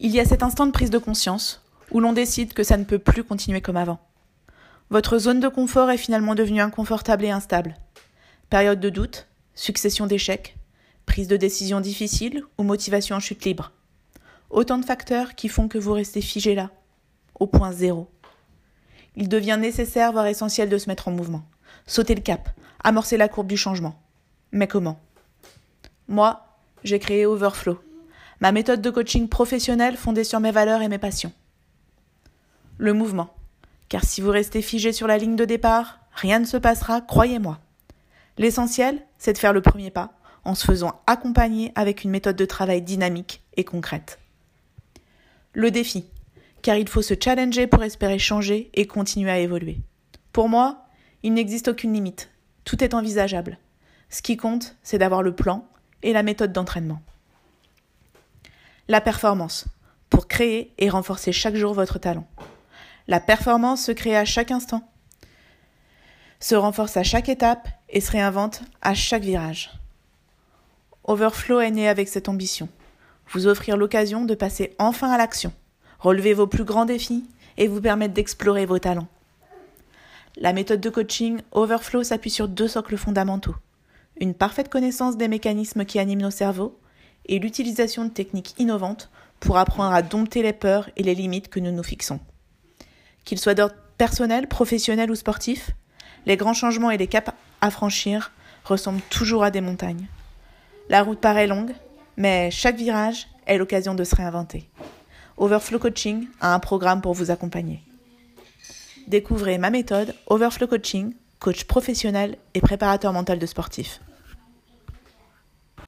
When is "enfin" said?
74.78-75.10